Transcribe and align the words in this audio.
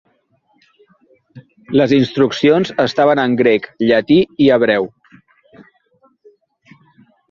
Les 1.81 1.93
instruccions 1.99 2.73
estaven 2.87 3.23
en 3.27 3.39
grec, 3.45 3.71
llatí 3.87 4.21
i 4.49 4.53
hebreu. 4.59 4.93